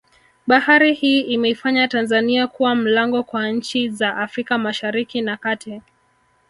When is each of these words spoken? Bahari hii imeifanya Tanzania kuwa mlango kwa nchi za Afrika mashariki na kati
Bahari 0.47 0.93
hii 0.93 1.21
imeifanya 1.21 1.87
Tanzania 1.87 2.47
kuwa 2.47 2.75
mlango 2.75 3.23
kwa 3.23 3.49
nchi 3.51 3.89
za 3.89 4.17
Afrika 4.17 4.57
mashariki 4.57 5.21
na 5.21 5.37
kati 5.37 5.81